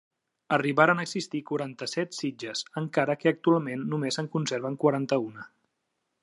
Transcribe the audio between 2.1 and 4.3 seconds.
sitges, encara que actualment només